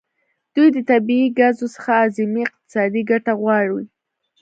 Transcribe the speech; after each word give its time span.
دوی 0.55 0.67
د 0.75 0.77
طبیعي 0.89 1.27
ګازو 1.39 1.67
څخه 1.75 1.91
اعظمي 2.01 2.41
اقتصادي 2.47 3.01
ګټه 3.11 3.33
غواړي 3.41 3.83